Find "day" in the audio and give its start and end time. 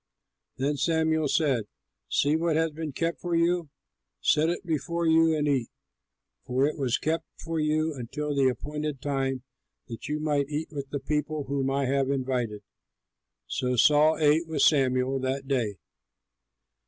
15.47-15.77